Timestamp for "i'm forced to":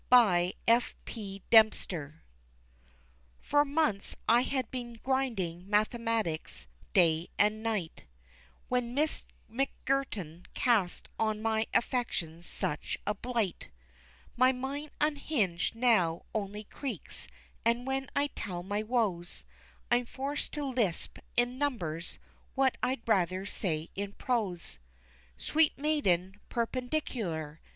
19.91-20.65